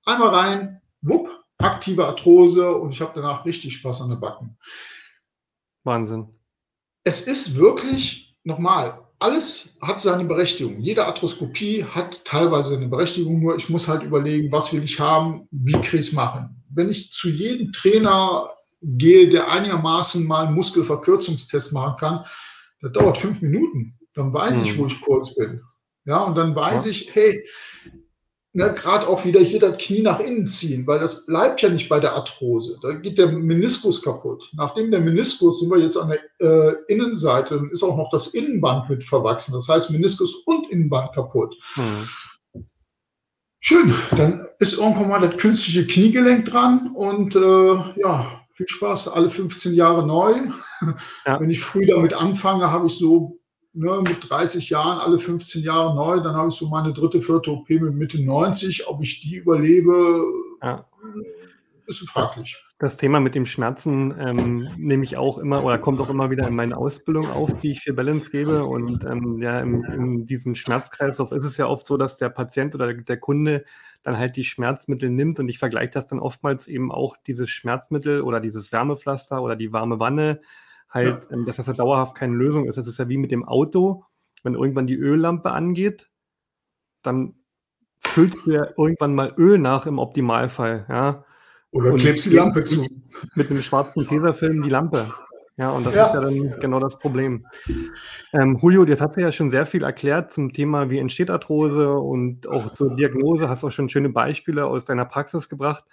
[0.05, 4.57] Einmal rein, wupp, aktive Arthrose und ich habe danach richtig Spaß an der Backen.
[5.83, 6.27] Wahnsinn.
[7.03, 10.79] es ist wirklich, nochmal, alles hat seine Berechtigung.
[10.79, 15.47] Jede Arthroskopie hat teilweise eine Berechtigung, nur ich muss halt überlegen, was will ich haben,
[15.51, 16.63] wie kriege ich es machen.
[16.69, 18.49] Wenn ich zu jedem Trainer
[18.81, 22.25] gehe, der einigermaßen mal einen Muskelverkürzungstest machen kann,
[22.81, 23.99] das dauert fünf Minuten.
[24.15, 24.63] Dann weiß mhm.
[24.63, 25.61] ich, wo ich kurz bin.
[26.05, 26.91] Ja, und dann weiß ja.
[26.91, 27.45] ich, hey,
[28.53, 31.89] ne, gerade auch wieder hier das Knie nach innen ziehen, weil das bleibt ja nicht
[31.89, 32.77] bei der Arthrose.
[32.81, 34.49] Da geht der Meniskus kaputt.
[34.53, 38.33] Nachdem der Meniskus sind wir jetzt an der äh, Innenseite, dann ist auch noch das
[38.33, 39.53] Innenband mit verwachsen.
[39.53, 41.55] Das heißt Meniskus und Innenband kaputt.
[41.75, 42.09] Mhm.
[43.63, 49.29] Schön, dann ist irgendwann mal das künstliche Kniegelenk dran und äh, ja, viel Spaß, alle
[49.29, 50.33] 15 Jahre neu.
[51.27, 51.39] Ja.
[51.39, 53.39] Wenn ich früh damit anfange, habe ich so
[53.73, 56.21] ne, mit 30 Jahren alle 15 Jahre neu.
[56.21, 58.87] Dann habe ich so meine dritte, vierte OP mit Mitte 90.
[58.87, 60.23] Ob ich die überlebe,
[60.61, 60.85] ja.
[61.85, 62.63] ist fraglich.
[62.79, 66.47] Das Thema mit dem Schmerzen ähm, nehme ich auch immer oder kommt auch immer wieder
[66.47, 68.63] in meine Ausbildung auf, die ich für Balance gebe.
[68.63, 72.73] Und ähm, ja, in, in diesem Schmerzkreislauf ist es ja oft so, dass der Patient
[72.73, 73.65] oder der Kunde
[74.01, 78.21] dann halt die Schmerzmittel nimmt und ich vergleiche das dann oftmals eben auch dieses Schmerzmittel
[78.21, 80.41] oder dieses Wärmepflaster oder die warme Wanne
[80.91, 81.31] halt, ja.
[81.31, 82.77] ähm, dass das ja dauerhaft keine Lösung ist.
[82.77, 84.05] Das ist ja wie mit dem Auto,
[84.43, 86.09] wenn irgendwann die Öllampe angeht,
[87.01, 87.35] dann
[87.99, 91.25] füllt dir irgendwann mal Öl nach im Optimalfall, ja.
[91.71, 92.85] Oder klebst die Lampe zu.
[93.35, 95.05] Mit einem schwarzen Tesafilm die Lampe.
[95.57, 96.07] Ja, und das ja.
[96.07, 97.45] ist ja dann genau das Problem.
[98.33, 101.91] Ähm, Julio, jetzt hast du ja schon sehr viel erklärt zum Thema, wie entsteht Arthrose
[101.91, 105.85] und auch zur Diagnose, hast auch schon schöne Beispiele aus deiner Praxis gebracht.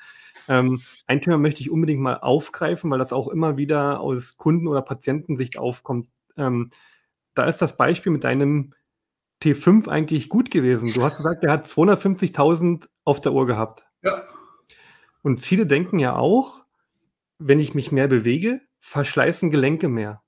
[0.48, 4.68] Ähm, ein Thema möchte ich unbedingt mal aufgreifen, weil das auch immer wieder aus Kunden-
[4.68, 6.08] oder Patientensicht aufkommt.
[6.36, 6.70] Ähm,
[7.34, 8.74] da ist das Beispiel mit deinem
[9.42, 10.92] T5 eigentlich gut gewesen.
[10.92, 13.86] Du hast gesagt, der hat 250.000 auf der Uhr gehabt.
[14.02, 14.24] Ja.
[15.22, 16.64] Und viele denken ja auch,
[17.38, 20.22] wenn ich mich mehr bewege, verschleißen Gelenke mehr.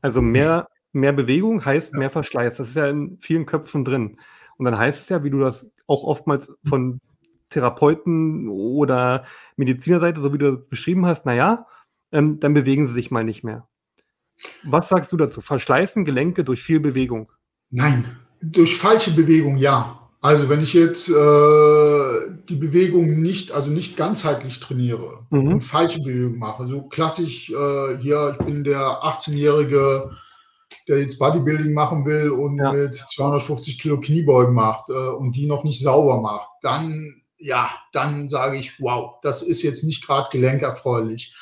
[0.00, 1.98] Also mehr, mehr Bewegung heißt ja.
[1.98, 2.56] mehr Verschleiß.
[2.56, 4.18] Das ist ja in vielen Köpfen drin.
[4.56, 7.00] Und dann heißt es ja, wie du das auch oftmals von
[7.52, 9.24] Therapeuten oder
[9.56, 11.66] Medizinerseite, so wie du beschrieben hast, naja,
[12.10, 13.68] ähm, dann bewegen sie sich mal nicht mehr.
[14.64, 15.40] Was sagst du dazu?
[15.40, 17.30] Verschleißen Gelenke durch viel Bewegung?
[17.70, 18.04] Nein,
[18.40, 19.98] durch falsche Bewegung ja.
[20.20, 25.54] Also wenn ich jetzt äh, die Bewegung nicht, also nicht ganzheitlich trainiere mhm.
[25.54, 30.12] und falsche Bewegung mache, so klassisch äh, hier, ich bin der 18-jährige,
[30.86, 32.72] der jetzt Bodybuilding machen will und ja.
[32.72, 38.28] mit 250 Kilo Kniebeugen macht äh, und die noch nicht sauber macht, dann ja, dann
[38.28, 41.34] sage ich, wow, das ist jetzt nicht gerade gelenkerfreulich.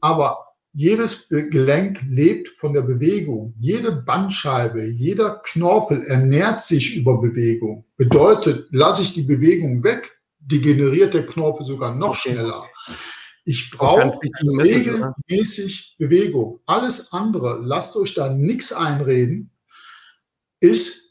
[0.00, 3.54] Aber jedes Gelenk lebt von der Bewegung.
[3.58, 7.86] Jede Bandscheibe, jeder Knorpel ernährt sich über Bewegung.
[7.96, 12.32] Bedeutet, lasse ich die Bewegung weg, degeneriert der Knorpel sogar noch okay.
[12.32, 12.66] schneller.
[13.46, 14.18] Ich brauche
[14.58, 16.60] regelmäßig Bewegung.
[16.66, 19.50] Alles andere, lasst euch da nichts einreden,
[20.60, 21.05] ist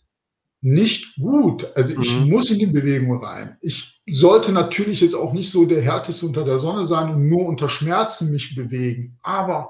[0.65, 1.71] nicht gut.
[1.75, 2.29] Also ich mhm.
[2.29, 3.55] muss in die Bewegung rein.
[3.61, 7.45] Ich sollte natürlich jetzt auch nicht so der härteste unter der Sonne sein und nur
[7.45, 9.19] unter Schmerzen mich bewegen.
[9.21, 9.69] Aber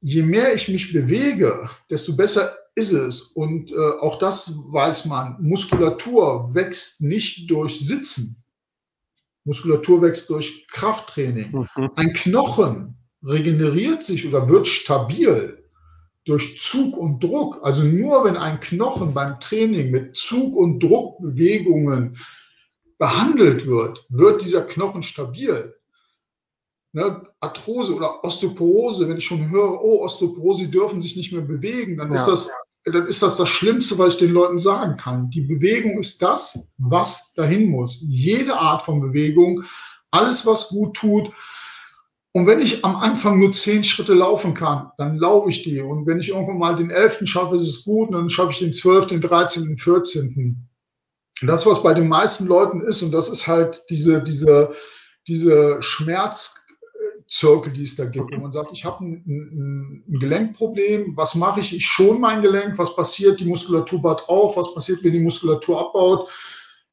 [0.00, 3.20] je mehr ich mich bewege, desto besser ist es.
[3.22, 5.38] Und äh, auch das weiß man.
[5.40, 8.44] Muskulatur wächst nicht durch Sitzen.
[9.44, 11.52] Muskulatur wächst durch Krafttraining.
[11.52, 11.90] Mhm.
[11.96, 15.63] Ein Knochen regeneriert sich oder wird stabil
[16.24, 22.16] durch Zug und Druck, also nur wenn ein Knochen beim Training mit Zug- und Druckbewegungen
[22.98, 25.74] behandelt wird, wird dieser Knochen stabil.
[26.92, 31.98] Ne, Arthrose oder Osteoporose, wenn ich schon höre, oh, Osteoporose dürfen sich nicht mehr bewegen,
[31.98, 32.14] dann, ja.
[32.14, 32.50] ist das,
[32.84, 35.28] dann ist das das Schlimmste, was ich den Leuten sagen kann.
[35.28, 37.98] Die Bewegung ist das, was dahin muss.
[38.00, 39.64] Jede Art von Bewegung,
[40.12, 41.32] alles, was gut tut,
[42.36, 45.80] und wenn ich am Anfang nur zehn Schritte laufen kann, dann laufe ich die.
[45.80, 48.08] Und wenn ich irgendwann mal den elften schaffe, ist es gut.
[48.08, 50.68] Und dann schaffe ich den zwölften, den dreizehnten, vierzehnten.
[51.42, 54.72] Das, was bei den meisten Leuten ist, und das ist halt diese, diese,
[55.28, 58.32] diese Schmerzzirkel, die es da gibt.
[58.32, 61.16] Und man sagt, ich habe ein, ein, ein, Gelenkproblem.
[61.16, 61.76] Was mache ich?
[61.76, 62.76] Ich schon mein Gelenk.
[62.78, 63.38] Was passiert?
[63.38, 64.56] Die Muskulatur baut auf.
[64.56, 66.28] Was passiert, wenn die Muskulatur abbaut?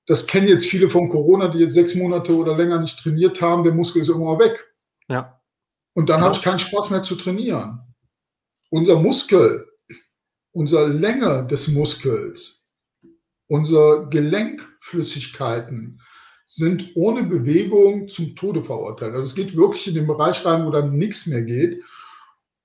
[0.06, 3.64] Das kennen jetzt viele von Corona, die jetzt sechs Monate oder länger nicht trainiert haben.
[3.64, 4.71] Der Muskel ist immer weg.
[5.12, 5.42] Ja.
[5.94, 6.26] Und dann ja.
[6.26, 7.82] habe ich keinen Spaß mehr zu trainieren.
[8.70, 9.68] Unser Muskel,
[10.52, 12.66] unsere Länge des Muskels,
[13.48, 16.02] unsere Gelenkflüssigkeiten
[16.46, 19.14] sind ohne Bewegung zum Tode verurteilt.
[19.14, 21.82] Also es geht wirklich in den Bereich rein, wo dann nichts mehr geht.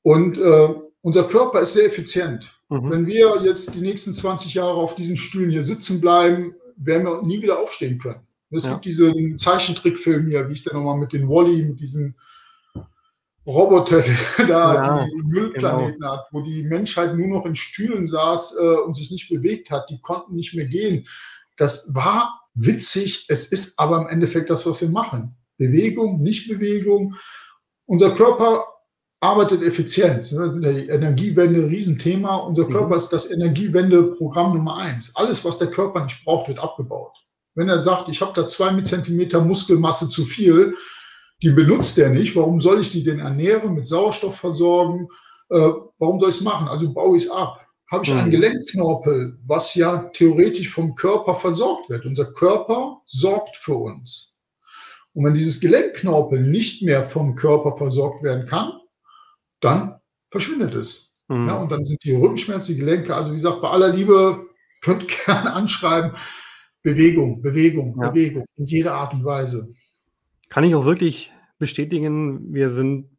[0.03, 2.61] Und äh, unser Körper ist sehr effizient.
[2.69, 2.91] Mhm.
[2.91, 7.23] Wenn wir jetzt die nächsten 20 Jahre auf diesen Stühlen hier sitzen bleiben, werden wir
[7.23, 8.27] nie wieder aufstehen können.
[8.51, 8.73] Es ja.
[8.73, 12.17] gibt diesen Zeichentrickfilm hier, wie ist der nochmal mit den Wally, mit diesen
[13.47, 14.03] Roboter,
[14.49, 16.13] da ja, die Müllplaneten genau.
[16.13, 19.89] hat, wo die Menschheit nur noch in Stühlen saß äh, und sich nicht bewegt hat,
[19.91, 21.07] die konnten nicht mehr gehen.
[21.57, 25.37] Das war witzig, es ist aber im Endeffekt das, was wir machen.
[25.59, 27.15] Bewegung, Nichtbewegung.
[27.87, 28.65] Unser Körper
[29.21, 30.31] arbeitet effizient.
[30.31, 32.37] Die Energiewende, Riesenthema.
[32.37, 32.73] Unser mhm.
[32.73, 32.97] Körper mhm.
[32.97, 35.15] ist das Energiewende-Programm Nummer eins.
[35.15, 37.13] Alles, was der Körper nicht braucht, wird abgebaut.
[37.55, 40.75] Wenn er sagt, ich habe da zwei Zentimeter Muskelmasse zu viel,
[41.43, 42.35] die benutzt er nicht.
[42.37, 45.09] Warum soll ich sie denn ernähren, mit Sauerstoff versorgen?
[45.51, 46.69] Äh, warum soll ich es machen?
[46.69, 47.67] Also baue ich es ab.
[47.91, 48.19] Habe ich mhm.
[48.19, 52.05] einen Gelenkknorpel, was ja theoretisch vom Körper versorgt wird.
[52.05, 54.35] Unser Körper sorgt für uns.
[55.13, 58.73] Und wenn dieses Gelenkknorpel nicht mehr vom Körper versorgt werden kann,
[59.61, 61.17] dann verschwindet es.
[61.29, 61.49] Mhm.
[61.49, 64.47] Ja, und dann sind die Rückenschmerzen, die Gelenke, also wie gesagt, bei aller Liebe,
[64.83, 66.13] könnt gerne anschreiben,
[66.83, 68.11] Bewegung, Bewegung, ja.
[68.11, 69.73] Bewegung in jeder Art und Weise.
[70.49, 72.53] Kann ich auch wirklich bestätigen.
[72.55, 73.11] Wir sind,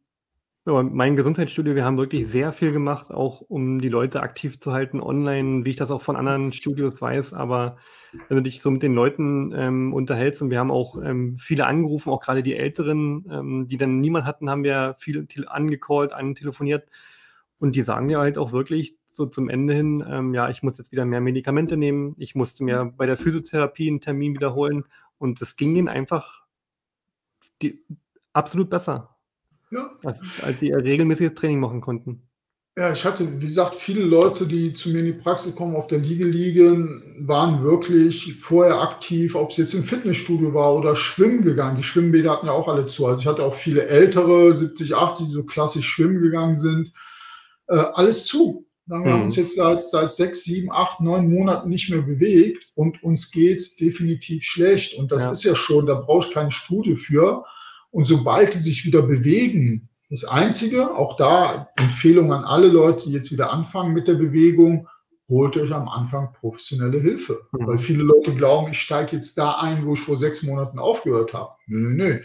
[0.64, 5.00] mein Gesundheitsstudio, wir haben wirklich sehr viel gemacht, auch um die Leute aktiv zu halten
[5.00, 7.32] online, wie ich das auch von anderen Studios weiß.
[7.32, 7.78] Aber
[8.28, 11.66] wenn du dich so mit den Leuten ähm, unterhältst und wir haben auch ähm, viele
[11.66, 16.88] angerufen, auch gerade die Älteren, ähm, die dann niemand hatten, haben wir viel angecallt, antelefoniert.
[17.58, 20.78] Und die sagen ja halt auch wirklich so zum Ende hin, ähm, ja, ich muss
[20.78, 24.84] jetzt wieder mehr Medikamente nehmen, ich musste mir bei der Physiotherapie einen Termin wiederholen
[25.18, 26.47] und es ging ihnen einfach
[27.62, 27.84] die,
[28.32, 29.16] absolut besser.
[29.70, 29.90] Ja.
[30.04, 32.28] Als, als die regelmäßiges Training machen konnten.
[32.78, 35.88] Ja, ich hatte, wie gesagt, viele Leute, die zu mir in die Praxis kommen, auf
[35.88, 41.42] der Liege liegen, waren wirklich vorher aktiv, ob es jetzt im Fitnessstudio war oder schwimmen
[41.42, 41.76] gegangen.
[41.76, 43.06] Die Schwimmbäder hatten ja auch alle zu.
[43.06, 46.92] Also ich hatte auch viele ältere, 70, 80, die so klassisch schwimmen gegangen sind.
[47.66, 48.67] Äh, alles zu.
[48.88, 49.04] Wir mhm.
[49.04, 53.30] haben uns jetzt seit, seit sechs, sieben, acht, neun Monaten nicht mehr bewegt und uns
[53.30, 54.98] geht es definitiv schlecht.
[54.98, 55.32] Und das ja.
[55.32, 57.44] ist ja schon, da brauche ich keine Studie für.
[57.90, 63.12] Und sobald die sich wieder bewegen, das Einzige, auch da Empfehlung an alle Leute, die
[63.12, 64.88] jetzt wieder anfangen mit der Bewegung,
[65.28, 67.42] holt euch am Anfang professionelle Hilfe.
[67.52, 67.66] Mhm.
[67.66, 71.34] Weil viele Leute glauben, ich steige jetzt da ein, wo ich vor sechs Monaten aufgehört
[71.34, 71.52] habe.
[71.66, 72.20] Nö, nö, nö.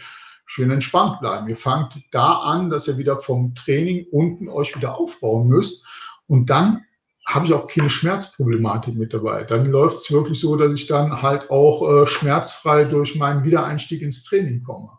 [0.46, 1.48] Schön entspannt bleiben.
[1.48, 5.86] Ihr fangt da an, dass ihr wieder vom Training unten euch wieder aufbauen müsst.
[6.26, 6.84] Und dann
[7.26, 9.44] habe ich auch keine Schmerzproblematik mit dabei.
[9.44, 14.02] Dann läuft es wirklich so, dass ich dann halt auch äh, schmerzfrei durch meinen Wiedereinstieg
[14.02, 14.90] ins Training komme.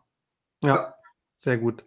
[0.63, 0.93] Ja, ja,
[1.38, 1.85] sehr gut.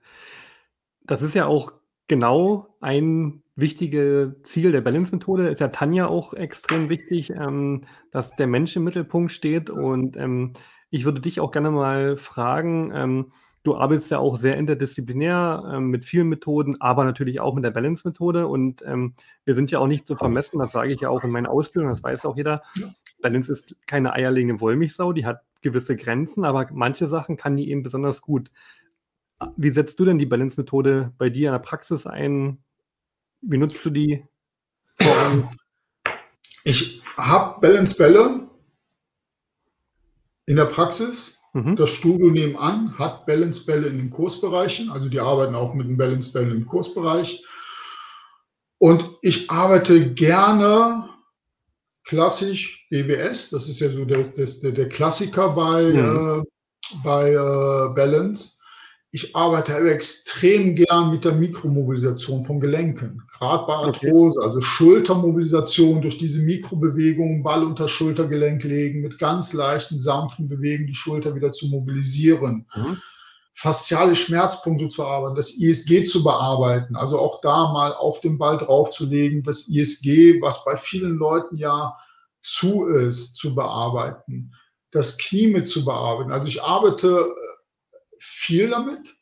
[1.03, 1.72] Das ist ja auch
[2.07, 5.48] genau ein wichtiges Ziel der Balance-Methode.
[5.48, 9.70] Ist ja Tanja auch extrem wichtig, ähm, dass der Mensch im Mittelpunkt steht.
[9.70, 10.53] Und ähm,
[10.90, 13.33] ich würde dich auch gerne mal fragen, ähm,
[13.64, 17.71] Du arbeitest ja auch sehr interdisziplinär ähm, mit vielen Methoden, aber natürlich auch mit der
[17.71, 18.47] Balance-Methode.
[18.47, 21.31] Und ähm, wir sind ja auch nicht zu vermessen, das sage ich ja auch in
[21.31, 22.62] meiner Ausbildung, das weiß auch jeder.
[23.21, 27.83] Balance ist keine eierlegende Wollmilchsau, die hat gewisse Grenzen, aber manche Sachen kann die eben
[27.83, 28.51] besonders gut.
[29.57, 32.59] Wie setzt du denn die Balance-Methode bei dir in der Praxis ein?
[33.40, 34.25] Wie nutzt du die?
[36.64, 38.49] Ich habe Balance-Bälle
[40.47, 41.77] in der Praxis Mhm.
[41.77, 46.51] Das Studio nebenan hat Balance-Bälle in den Kursbereichen, also die arbeiten auch mit den Balance-Bällen
[46.51, 47.45] im Kursbereich.
[48.79, 51.09] Und ich arbeite gerne
[52.05, 56.43] klassisch BWS, das ist ja so der, der, der Klassiker bei, mhm.
[56.43, 58.59] äh, bei äh, Balance
[59.11, 66.18] ich arbeite extrem gern mit der Mikromobilisation von Gelenken, gerade bei Arthrose, also Schultermobilisation durch
[66.18, 71.68] diese Mikrobewegungen, Ball unter Schultergelenk legen, mit ganz leichten, sanften Bewegungen die Schulter wieder zu
[71.68, 72.66] mobilisieren.
[72.77, 72.99] Mhm.
[73.55, 78.59] Fasziale Schmerzpunkte zu arbeiten, das ISG zu bearbeiten, also auch da mal auf den Ball
[78.59, 81.97] draufzulegen, das ISG, was bei vielen Leuten ja
[82.42, 84.53] zu ist, zu bearbeiten,
[84.92, 86.31] das Knie mit zu bearbeiten.
[86.31, 87.27] Also ich arbeite
[88.38, 89.16] viel damit,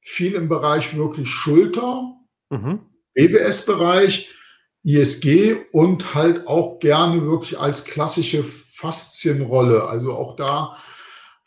[0.00, 2.14] viel im Bereich wirklich Schulter,
[2.48, 2.86] mhm.
[3.14, 4.30] BWS-Bereich,
[4.84, 9.84] ISG und halt auch gerne wirklich als klassische Faszienrolle.
[9.84, 10.76] Also auch da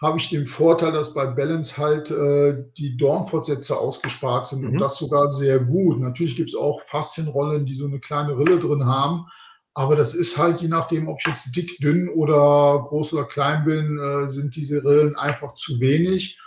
[0.02, 4.72] habe ich den Vorteil, dass bei Balance halt äh, die Dornfortsätze ausgespart sind mhm.
[4.72, 6.02] und das sogar sehr gut.
[6.02, 9.26] Natürlich gibt es auch Faszienrollen, die so eine kleine Rille drin haben.
[9.74, 13.64] Aber das ist halt je nachdem, ob ich jetzt dick, dünn oder groß oder klein
[13.64, 16.38] bin, äh, sind diese Rillen einfach zu wenig.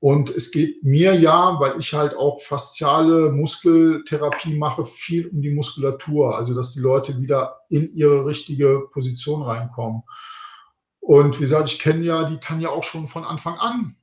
[0.00, 5.50] Und es geht mir ja, weil ich halt auch fasziale Muskeltherapie mache, viel um die
[5.50, 10.02] Muskulatur, also dass die Leute wieder in ihre richtige Position reinkommen.
[11.00, 13.96] Und wie gesagt, ich kenne ja die Tanja auch schon von Anfang an.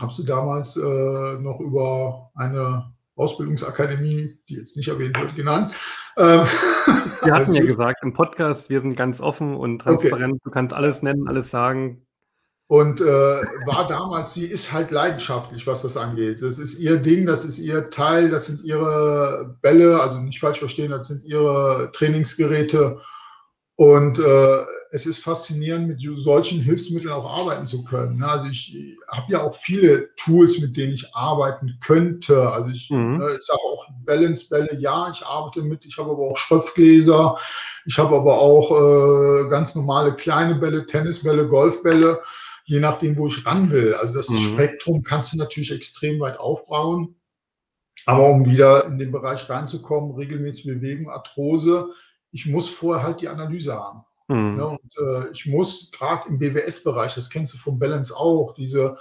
[0.00, 5.74] Habe sie damals äh, noch über eine Ausbildungsakademie, die jetzt nicht erwähnt wird, genannt.
[6.16, 6.40] Ähm,
[7.22, 10.34] wir hatten also, ja gesagt im Podcast, wir sind ganz offen und transparent.
[10.34, 10.42] Okay.
[10.44, 12.06] Du kannst alles nennen, alles sagen.
[12.72, 16.40] Und äh, war damals, sie ist halt leidenschaftlich, was das angeht.
[16.40, 20.60] Das ist ihr Ding, das ist ihr Teil, das sind ihre Bälle, also nicht falsch
[20.60, 22.98] verstehen, das sind ihre Trainingsgeräte.
[23.76, 28.20] Und äh, es ist faszinierend, mit solchen Hilfsmitteln auch arbeiten zu können.
[28.20, 28.26] Ne?
[28.26, 28.74] Also ich
[29.10, 32.52] habe ja auch viele Tools, mit denen ich arbeiten könnte.
[32.52, 33.18] Also ich, mhm.
[33.18, 35.84] Ne, ich sage auch Balance-Bälle, ja, ich arbeite mit.
[35.84, 37.36] Ich habe aber auch Schröpfgläser.
[37.84, 42.20] Ich habe aber auch äh, ganz normale kleine Bälle, Tennisbälle, Golfbälle,
[42.64, 43.94] je nachdem, wo ich ran will.
[43.94, 44.36] Also das mhm.
[44.36, 47.16] Spektrum kannst du natürlich extrem weit aufbauen.
[48.06, 51.90] Aber um wieder in den Bereich reinzukommen, regelmäßig Bewegung, Arthrose,
[52.32, 54.04] ich muss vorher halt die Analyse haben.
[54.28, 54.58] Mhm.
[54.58, 58.96] Ja, und äh, ich muss gerade im BWS-Bereich, das kennst du vom Balance auch, diese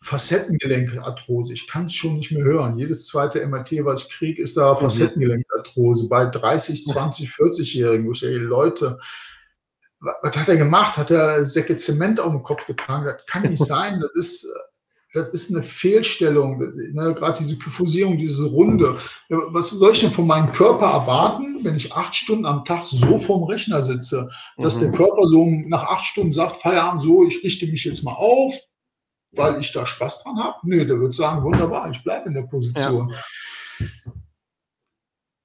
[0.00, 1.52] Facettengelenkarthrose.
[1.52, 2.78] Ich kann es schon nicht mehr hören.
[2.78, 4.78] Jedes zweite MRT, was ich kriege, ist da mhm.
[4.78, 6.08] Facettengelenkarthrose.
[6.08, 8.98] Bei 30, 20, 40-Jährigen, wo ich ey, Leute,
[10.22, 10.96] was hat er gemacht?
[10.96, 13.04] Hat er Säcke Zement auf den Kopf getragen?
[13.04, 14.00] Das kann nicht sein.
[14.00, 14.46] Das ist
[15.16, 16.58] das ist eine Fehlstellung.
[16.92, 17.14] Ne?
[17.14, 18.98] Gerade diese Kyphosierung, diese Runde.
[19.28, 23.18] Was soll ich denn von meinem Körper erwarten, wenn ich acht Stunden am Tag so
[23.18, 24.80] vorm Rechner sitze, dass mhm.
[24.82, 28.54] der Körper so nach acht Stunden sagt, Feierabend, so, ich richte mich jetzt mal auf,
[29.32, 30.58] weil ich da Spaß dran habe?
[30.64, 33.10] Nee, der wird sagen, wunderbar, ich bleibe in der Position.
[33.80, 33.86] Ja.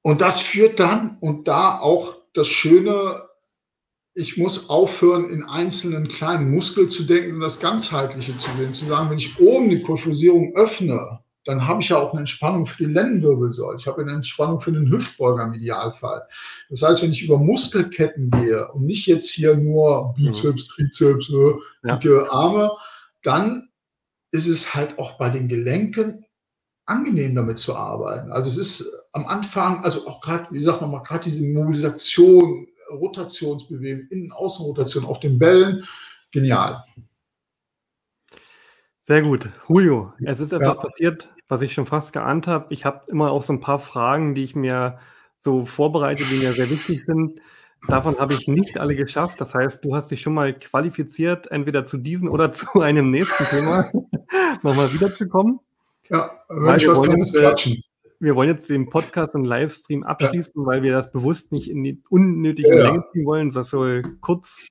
[0.02, 3.22] Und das führt dann, und da auch das Schöne,
[4.14, 8.74] ich muss aufhören, in einzelnen kleinen Muskeln zu denken und das Ganzheitliche zu sehen.
[8.74, 12.66] Zu sagen, wenn ich oben die Perfusierung öffne, dann habe ich ja auch eine Entspannung
[12.66, 13.78] für die Lendenwirbelsäule.
[13.80, 16.22] Ich habe eine Entspannung für den Hüftbeuger im Idealfall.
[16.70, 21.54] Das heißt, wenn ich über Muskelketten gehe und nicht jetzt hier nur Bizeps, Trizeps, äh,
[21.90, 22.32] dicke ja.
[22.32, 22.72] Arme,
[23.24, 23.70] dann
[24.32, 26.26] ist es halt auch bei den Gelenken
[26.86, 28.32] angenehm damit zu arbeiten.
[28.32, 34.08] Also es ist am Anfang, also auch gerade, wie gesagt nochmal, gerade diese Mobilisation, Rotationsbewegung,
[34.10, 35.84] Innen-Außen-Rotation auf den Bällen.
[36.32, 36.84] Genial.
[39.02, 39.50] Sehr gut.
[39.68, 40.82] Julio, es ist etwas ja.
[40.82, 42.74] passiert, was ich schon fast geahnt habe.
[42.74, 45.00] Ich habe immer auch so ein paar Fragen, die ich mir
[45.40, 47.40] so vorbereite, die mir sehr wichtig sind.
[47.88, 49.42] Davon habe ich nicht alle geschafft.
[49.42, 53.44] Das heißt, du hast dich schon mal qualifiziert, entweder zu diesem oder zu einem nächsten
[53.46, 53.90] Thema
[54.62, 55.60] nochmal wiederzukommen.
[56.10, 57.82] Ja, wenn ich was Kleines quatschen
[58.22, 60.66] wir wollen jetzt den Podcast und Livestream abschließen, ja.
[60.66, 62.84] weil wir das bewusst nicht in die unnötige ja.
[62.84, 63.50] Länge ziehen wollen.
[63.50, 64.68] Das soll kurz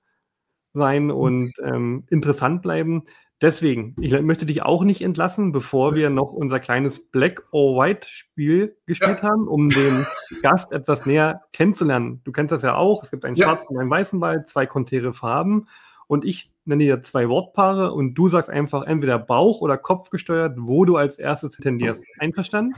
[0.73, 3.03] sein und ähm, interessant bleiben.
[3.43, 8.07] Deswegen, ich möchte dich auch nicht entlassen, bevor wir noch unser kleines Black or White
[8.09, 9.31] Spiel gespielt ja.
[9.31, 10.07] haben, um den
[10.43, 12.21] Gast etwas näher kennenzulernen.
[12.25, 13.03] Du kennst das ja auch.
[13.03, 15.67] Es gibt einen schwarzen und einen weißen Ball, zwei konträre Farben.
[16.07, 20.57] Und ich nenne dir zwei Wortpaare und du sagst einfach entweder Bauch- oder Kopf gesteuert,
[20.59, 22.05] wo du als erstes tendierst.
[22.19, 22.75] Einverstanden?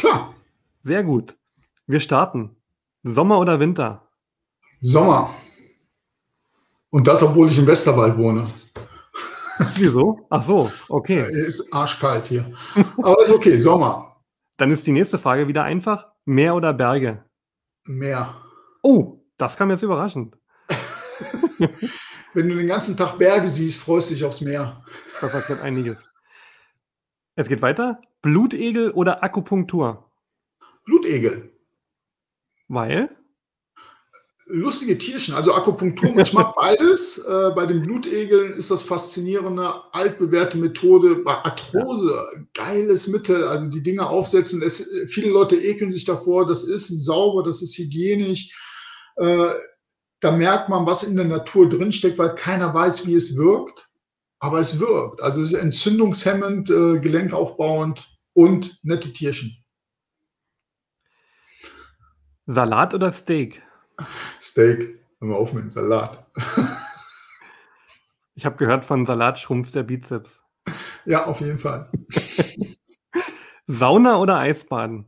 [0.00, 0.34] Klar.
[0.80, 1.36] Sehr gut.
[1.86, 2.56] Wir starten.
[3.02, 4.08] Sommer oder Winter?
[4.80, 5.28] Sommer.
[6.88, 8.46] Und das, obwohl ich im Westerwald wohne.
[9.74, 10.26] Wieso?
[10.30, 11.30] Ach so, okay.
[11.46, 12.50] Ist arschkalt hier.
[12.96, 14.16] Aber ist okay, Sommer.
[14.56, 16.06] Dann ist die nächste Frage wieder einfach.
[16.24, 17.22] Meer oder Berge?
[17.84, 18.34] Meer.
[18.82, 20.38] Oh, das kam jetzt überraschend.
[22.32, 24.82] Wenn du den ganzen Tag Berge siehst, freust du dich aufs Meer.
[25.20, 25.98] Das erklärt einiges.
[27.36, 28.00] Es geht weiter.
[28.22, 30.10] Blutegel oder Akupunktur?
[30.84, 31.50] Blutegel.
[32.68, 33.16] Weil?
[34.46, 37.18] Lustige Tierchen, also Akupunktur, ich mag beides.
[37.18, 41.16] Äh, bei den Blutegeln ist das faszinierende, altbewährte Methode.
[41.16, 42.20] Bei Arthrose,
[42.54, 44.60] geiles Mittel, also die Dinge aufsetzen.
[44.62, 48.52] Es, viele Leute ekeln sich davor, das ist sauber, das ist hygienisch.
[49.16, 49.50] Äh,
[50.18, 53.89] da merkt man, was in der Natur drinsteckt, weil keiner weiß, wie es wirkt
[54.40, 55.22] aber es wirkt.
[55.22, 59.56] Also es ist entzündungshemmend, äh, gelenkaufbauend und nette Tierchen.
[62.46, 63.62] Salat oder Steak?
[64.40, 64.98] Steak.
[65.20, 66.26] Hör mal auf mit dem Salat.
[68.34, 70.40] ich habe gehört, von Salat schrumpft der Bizeps.
[71.04, 71.90] Ja, auf jeden Fall.
[73.66, 75.06] Sauna oder Eisbaden?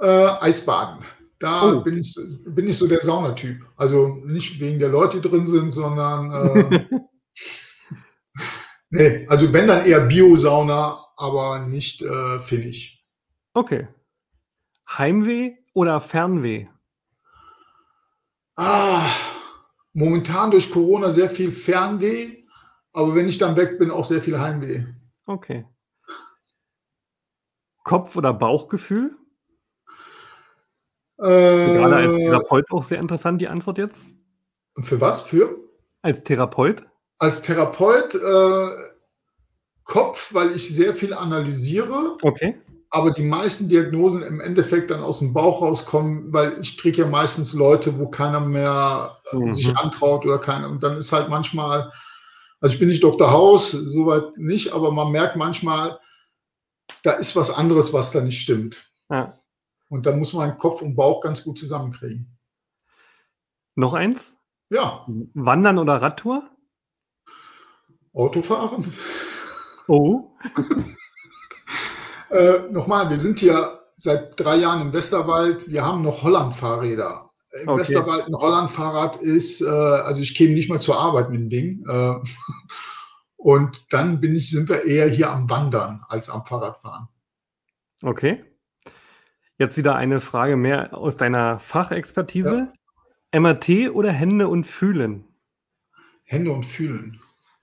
[0.00, 1.04] Äh, Eisbaden.
[1.38, 1.80] Da oh.
[1.82, 2.14] bin, ich,
[2.46, 3.64] bin ich so der Saunatyp.
[3.76, 6.86] Also nicht wegen der Leute, die drin sind, sondern äh,
[8.90, 13.04] Nee, also wenn dann eher Bio-Sauna, aber nicht äh, finnig.
[13.52, 13.88] Okay.
[14.88, 16.68] Heimweh oder Fernweh?
[18.54, 19.08] Ah,
[19.92, 22.44] momentan durch Corona sehr viel Fernweh,
[22.92, 24.84] aber wenn ich dann weg bin, auch sehr viel Heimweh.
[25.26, 25.66] Okay.
[27.84, 29.16] Kopf- oder Bauchgefühl?
[31.18, 34.00] Äh, Gerade als Therapeut auch sehr interessant, die Antwort jetzt.
[34.82, 35.22] Für was?
[35.22, 35.56] Für?
[36.02, 36.84] Als Therapeut?
[37.18, 38.68] Als Therapeut äh,
[39.84, 42.18] Kopf, weil ich sehr viel analysiere.
[42.22, 42.60] Okay.
[42.90, 47.06] Aber die meisten Diagnosen im Endeffekt dann aus dem Bauch rauskommen, weil ich kriege ja
[47.06, 49.52] meistens Leute, wo keiner mehr äh, mhm.
[49.52, 50.68] sich antraut oder keiner.
[50.68, 51.90] Und dann ist halt manchmal
[52.60, 53.30] Also ich bin nicht Dr.
[53.30, 55.98] Haus, soweit nicht, aber man merkt manchmal,
[57.02, 58.90] da ist was anderes, was da nicht stimmt.
[59.10, 59.32] Ja.
[59.88, 62.36] Und dann muss man Kopf und Bauch ganz gut zusammenkriegen.
[63.74, 64.32] Noch eins?
[64.70, 65.06] Ja.
[65.34, 66.48] Wandern oder Radtour?
[68.16, 68.92] Autofahren.
[69.88, 70.32] Oh.
[72.30, 75.70] äh, nochmal, wir sind hier seit drei Jahren im Westerwald.
[75.70, 77.30] Wir haben noch Holland-Fahrräder.
[77.62, 77.80] Im okay.
[77.80, 81.84] Westerwald ein Holland-Fahrrad ist, äh, also ich käme nicht mal zur Arbeit mit dem Ding.
[81.88, 82.14] Äh,
[83.36, 87.08] und dann bin ich, sind wir eher hier am Wandern als am Fahrradfahren.
[88.02, 88.44] Okay.
[89.58, 92.68] Jetzt wieder eine Frage mehr aus deiner Fachexpertise.
[93.32, 93.40] Ja.
[93.40, 95.24] MRT oder Hände und Fühlen?
[96.24, 97.20] Hände und Fühlen.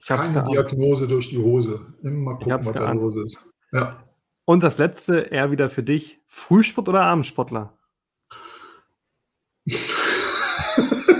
[0.08, 1.80] Keine Diagnose durch die Hose.
[2.04, 3.49] Immer gucken, was da los ist.
[3.72, 4.04] Ja.
[4.45, 7.78] Und das letzte, eher wieder für dich: Frühsport oder Abendsportler?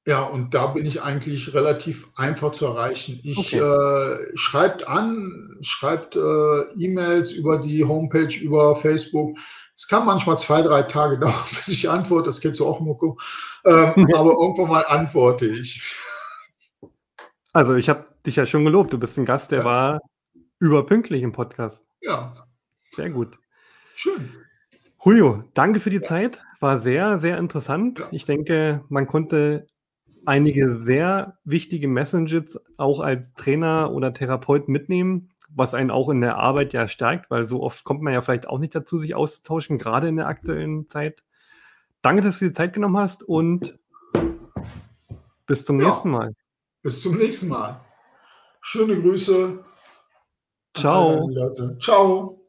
[0.07, 3.20] Ja, und da bin ich eigentlich relativ einfach zu erreichen.
[3.22, 3.61] Ich okay.
[3.61, 9.38] äh, schreibt an, schreibt äh, E-Mails über die Homepage, über Facebook.
[9.76, 12.26] Es kann manchmal zwei, drei Tage dauern, bis ich antworte.
[12.26, 13.16] Das kennst du auch, Moko.
[13.64, 15.96] Ähm, aber irgendwann mal antworte ich.
[17.53, 18.92] Also ich habe dich ja schon gelobt.
[18.92, 19.64] Du bist ein Gast, der ja.
[19.64, 20.00] war
[20.59, 21.84] überpünktlich im Podcast.
[22.00, 22.46] Ja.
[22.90, 23.38] Sehr gut.
[23.94, 24.30] Schön.
[25.05, 26.03] Julio, danke für die ja.
[26.03, 26.40] Zeit.
[26.59, 28.00] War sehr, sehr interessant.
[28.00, 28.09] Ja.
[28.11, 29.66] Ich denke, man konnte
[30.26, 36.36] einige sehr wichtige Messages auch als Trainer oder Therapeut mitnehmen was einen auch in der
[36.36, 39.78] Arbeit ja stärkt, weil so oft kommt man ja vielleicht auch nicht dazu, sich auszutauschen,
[39.78, 41.22] gerade in der aktuellen Zeit.
[42.00, 43.78] Danke, dass du dir Zeit genommen hast und
[45.46, 46.34] bis zum ja, nächsten Mal.
[46.82, 47.80] Bis zum nächsten Mal.
[48.60, 49.64] Schöne Grüße.
[50.74, 51.30] Ciao.
[51.78, 52.41] Ciao.